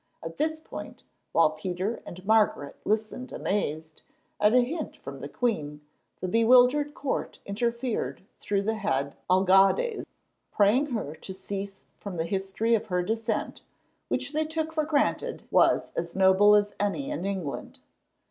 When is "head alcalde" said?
8.73-10.03